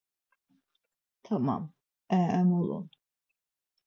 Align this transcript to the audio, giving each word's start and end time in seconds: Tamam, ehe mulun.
Tamam, 1.23 1.69
ehe 2.09 2.43
mulun. 2.49 2.89